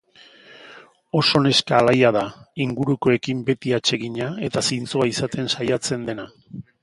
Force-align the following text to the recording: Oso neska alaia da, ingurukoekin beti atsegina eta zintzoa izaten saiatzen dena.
Oso 1.19 1.41
neska 1.47 1.75
alaia 1.79 2.11
da, 2.15 2.23
ingurukoekin 2.65 3.43
beti 3.51 3.75
atsegina 3.79 4.31
eta 4.49 4.67
zintzoa 4.71 5.09
izaten 5.13 5.55
saiatzen 5.57 6.09
dena. 6.09 6.27